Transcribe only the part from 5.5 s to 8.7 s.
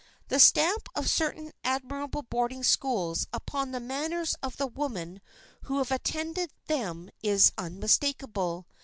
who have attended them is unmistakable.